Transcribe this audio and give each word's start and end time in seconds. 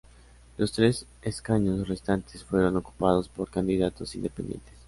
Los 0.57 0.71
tres 0.71 1.05
escaños 1.21 1.87
restantes 1.87 2.43
fueron 2.43 2.75
ocupados 2.75 3.29
por 3.29 3.51
candidatos 3.51 4.15
independientes. 4.15 4.73